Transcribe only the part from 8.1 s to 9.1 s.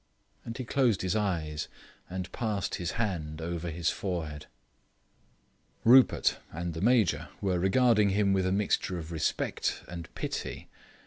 with a mixture